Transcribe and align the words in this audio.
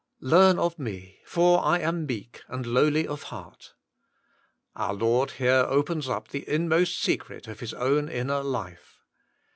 Learn 0.23 0.57
of 0.57 0.79
Me 0.79 1.19
for 1.27 1.63
I 1.63 1.77
Am 1.77 2.07
Meek 2.07 2.41
and 2.47 2.65
Lowly 2.65 3.07
of 3.07 3.21
Heart. 3.21 3.75
Our 4.75 4.95
Lord 4.95 5.29
here 5.33 5.63
opens 5.69 6.09
up 6.09 6.29
the 6.29 6.43
inmost 6.49 6.99
secret 6.99 7.47
of 7.47 7.59
His 7.59 7.75
own 7.75 8.09
inner 8.09 8.41
life. 8.41 8.97